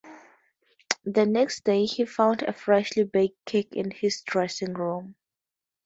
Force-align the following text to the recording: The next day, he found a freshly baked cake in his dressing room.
The 1.05 1.27
next 1.27 1.63
day, 1.63 1.85
he 1.85 2.05
found 2.05 2.41
a 2.41 2.53
freshly 2.53 3.03
baked 3.03 3.45
cake 3.45 3.75
in 3.75 3.91
his 3.91 4.23
dressing 4.23 4.73
room. 4.73 5.13